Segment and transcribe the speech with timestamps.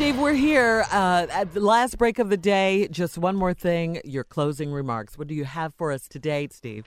[0.00, 2.88] Steve, we're here uh, at the last break of the day.
[2.88, 5.18] Just one more thing your closing remarks.
[5.18, 6.86] What do you have for us today, Steve?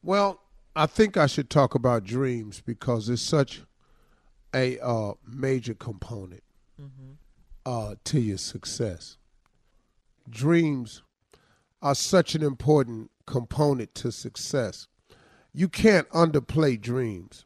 [0.00, 0.40] Well,
[0.76, 3.62] I think I should talk about dreams because it's such
[4.54, 6.44] a uh, major component
[6.80, 7.14] mm-hmm.
[7.66, 9.16] uh, to your success.
[10.30, 11.02] Dreams
[11.82, 14.86] are such an important component to success.
[15.52, 17.44] You can't underplay dreams.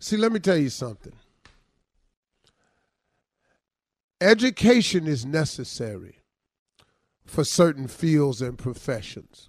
[0.00, 1.12] See, let me tell you something.
[4.20, 6.16] Education is necessary
[7.24, 9.48] for certain fields and professions.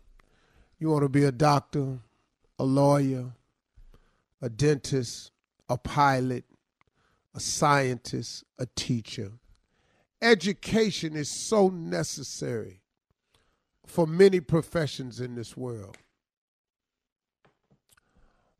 [0.77, 1.99] You want to be a doctor,
[2.59, 3.34] a lawyer,
[4.41, 5.31] a dentist,
[5.67, 6.45] a pilot,
[7.34, 9.31] a scientist, a teacher.
[10.21, 12.81] Education is so necessary
[13.88, 15.98] for many professions in this world.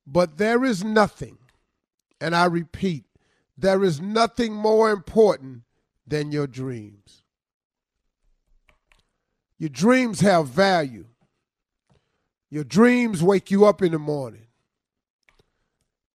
[0.08, 1.38] But there is nothing,
[2.20, 3.06] and I repeat,
[3.56, 5.64] there is nothing more important
[6.10, 7.24] than your dreams.
[9.58, 11.06] Your dreams have value.
[12.50, 14.48] Your dreams wake you up in the morning.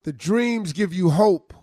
[0.02, 1.54] The dreams give you hope.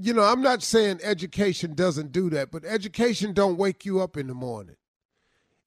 [0.00, 4.16] You know, I'm not saying education doesn't do that, but education don't wake you up
[4.16, 4.76] in the morning.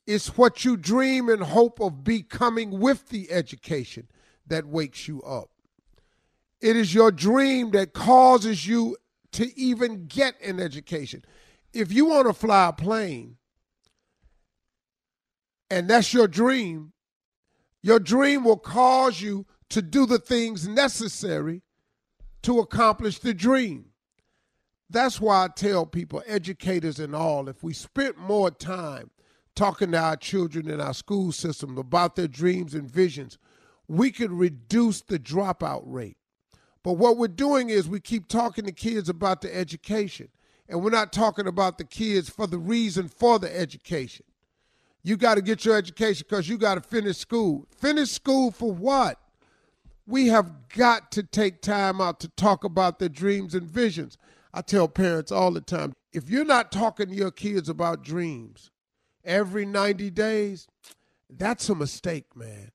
[0.05, 4.07] It's what you dream and hope of becoming with the education
[4.47, 5.51] that wakes you up.
[6.59, 8.97] It is your dream that causes you
[9.33, 11.23] to even get an education.
[11.73, 13.37] If you want to fly a plane
[15.69, 16.93] and that's your dream,
[17.81, 21.61] your dream will cause you to do the things necessary
[22.41, 23.85] to accomplish the dream.
[24.89, 29.11] That's why I tell people, educators and all, if we spent more time
[29.55, 33.37] talking to our children in our school system about their dreams and visions,
[33.87, 36.17] we could reduce the dropout rate.
[36.83, 40.29] But what we're doing is we keep talking to kids about the education,
[40.67, 44.25] and we're not talking about the kids for the reason for the education.
[45.03, 47.65] You got to get your education because you got to finish school.
[47.77, 49.19] Finish school for what?
[50.05, 54.17] We have got to take time out to talk about their dreams and visions.
[54.53, 58.71] I tell parents all the time if you're not talking to your kids about dreams
[59.23, 60.67] every 90 days,
[61.29, 62.71] that's a mistake, man.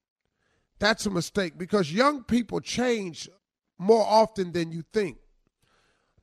[0.79, 3.29] That's a mistake because young people change
[3.85, 5.19] more often than you think.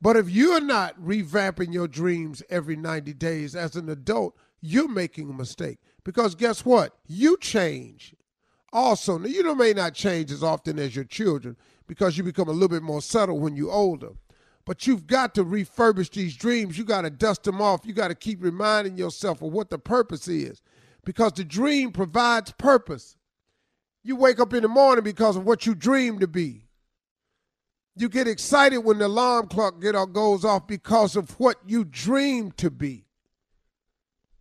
[0.00, 5.30] But if you're not revamping your dreams every 90 days as an adult, you're making
[5.30, 5.78] a mistake.
[6.04, 6.96] Because guess what?
[7.06, 8.14] You change.
[8.72, 11.56] Also, now you may not change as often as your children
[11.86, 14.10] because you become a little bit more subtle when you're older.
[14.64, 16.78] But you've got to refurbish these dreams.
[16.78, 17.84] You got to dust them off.
[17.84, 20.62] You got to keep reminding yourself of what the purpose is
[21.04, 23.16] because the dream provides purpose.
[24.02, 26.61] You wake up in the morning because of what you dream to be.
[27.94, 31.84] You get excited when the alarm clock get or goes off because of what you
[31.84, 33.04] dream to be.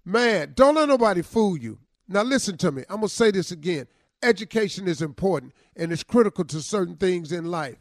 [0.05, 1.79] Man, don't let nobody fool you.
[2.07, 2.83] Now listen to me.
[2.89, 3.87] I'm to say this again.
[4.23, 7.77] Education is important and it's critical to certain things in life.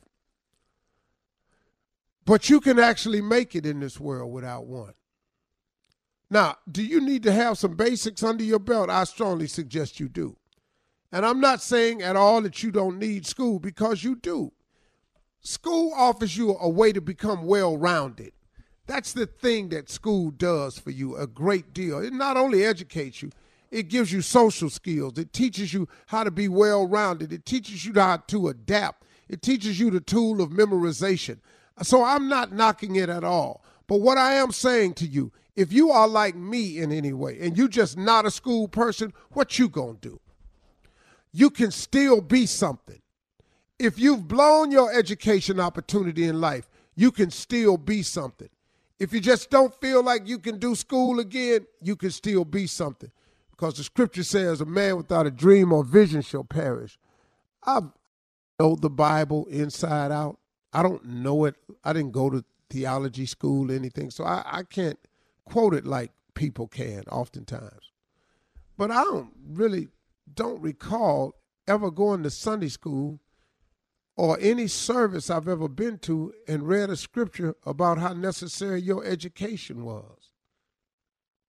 [2.25, 4.95] But you can actually make it in this world without one.
[6.31, 8.89] Now, do you need to have some basics under your belt?
[8.89, 10.37] I strongly suggest you do.
[11.11, 14.53] And I'm not saying at all that you don't need school because you do.
[15.43, 18.33] School offers you a way to become well rounded.
[18.87, 21.99] That's the thing that school does for you a great deal.
[22.01, 23.31] It not only educates you,
[23.71, 25.17] it gives you social skills.
[25.17, 27.33] It teaches you how to be well rounded.
[27.33, 29.05] It teaches you how to adapt.
[29.29, 31.39] It teaches you the tool of memorization.
[31.83, 33.65] So I'm not knocking it at all.
[33.87, 37.39] But what I am saying to you, if you are like me in any way
[37.41, 40.21] and you just not a school person, what you going to do?
[41.33, 43.01] You can still be something.
[43.81, 48.51] If you've blown your education opportunity in life, you can still be something.
[48.99, 52.67] If you just don't feel like you can do school again, you can still be
[52.67, 53.11] something.
[53.51, 56.99] Because the scripture says, a man without a dream or vision shall perish.
[57.65, 57.81] I
[58.59, 60.39] know the Bible inside out.
[60.75, 61.55] I don't know it.
[61.83, 64.99] I didn't go to theology school or anything, so I, I can't
[65.47, 67.93] quote it like people can oftentimes.
[68.77, 69.89] But I don't really
[70.35, 71.33] don't recall
[71.67, 73.21] ever going to Sunday school
[74.21, 79.03] or any service I've ever been to and read a scripture about how necessary your
[79.03, 80.33] education was.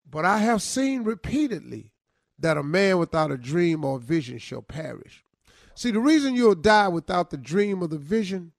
[0.09, 1.91] But I have seen repeatedly
[2.39, 5.25] that a man without a dream or a vision shall perish.
[5.75, 8.53] See, the reason you'll die without the dream or the vision,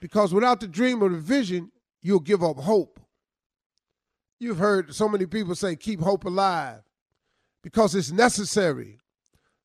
[0.00, 3.00] because without the dream or the vision, you'll give up hope.
[4.40, 6.80] You've heard so many people say, keep hope alive,
[7.62, 8.96] because it's necessary.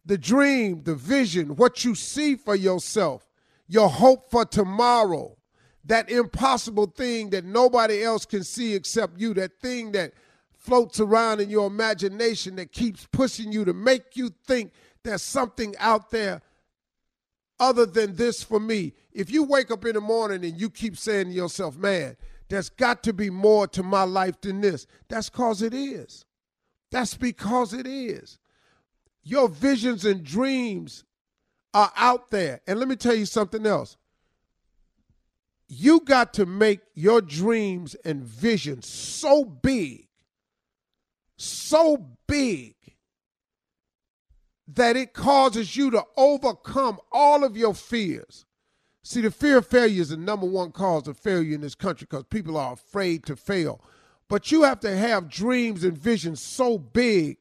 [0.06, 3.26] The dream, the vision, what you see for yourself,
[3.67, 5.37] your hope for tomorrow.
[5.85, 10.11] that impossible thing that nobody else can see except you, that thing that
[10.51, 14.73] floats around in your imagination that keeps pushing you to make you think
[15.03, 16.41] there's something out there
[17.57, 18.91] other than this for me.
[19.13, 22.17] If you wake up in the morning and you keep saying to yourself, man,
[22.49, 26.25] there's got to be more to my life than this, that's because it is.
[26.91, 28.39] That's because it is.
[29.23, 31.05] Your visions and dreams
[31.77, 32.59] are out there.
[32.65, 33.97] And let me tell you something else.
[35.68, 40.07] You got to make your dreams and visions so big,
[41.38, 42.74] so big,
[44.68, 48.45] that it causes you to overcome all of your fears.
[49.03, 52.07] See, the fear of failure is the number one cause of failure in this country
[52.09, 53.81] because people are afraid to fail.
[54.27, 57.38] But you have to have dreams and visions so big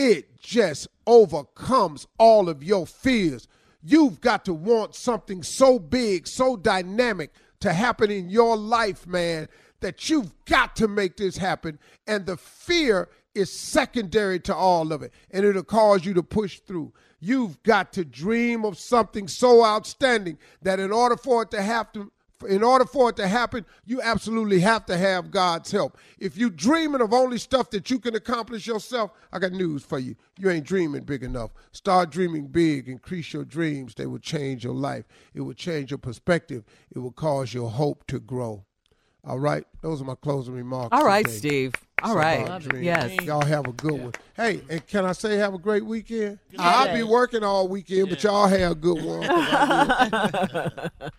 [0.00, 3.46] it just overcomes all of your fears.
[3.82, 9.46] You've got to want something so big, so dynamic to happen in your life, man,
[9.80, 11.78] that you've got to make this happen.
[12.06, 16.60] And the fear is secondary to all of it, and it'll cause you to push
[16.60, 16.94] through.
[17.20, 22.10] You've got to dream of something so outstanding that in order for it to happen,
[22.48, 25.98] in order for it to happen, you absolutely have to have God's help.
[26.18, 29.98] If you're dreaming of only stuff that you can accomplish yourself, I got news for
[29.98, 30.16] you.
[30.38, 31.50] You ain't dreaming big enough.
[31.72, 32.88] Start dreaming big.
[32.88, 33.94] Increase your dreams.
[33.94, 35.04] They will change your life.
[35.34, 36.64] It will change your perspective.
[36.94, 38.64] It will cause your hope to grow.
[39.22, 40.96] All right, those are my closing remarks.
[40.96, 41.36] All right, today.
[41.36, 41.74] Steve.
[42.02, 42.48] All So right.
[42.48, 42.86] hard dreams.
[42.86, 43.20] Yes.
[43.26, 44.12] Y'all have a good one.
[44.34, 46.38] Hey, and can I say have a great weekend?
[46.58, 49.20] I'll be working all weekend, but y'all have a good one.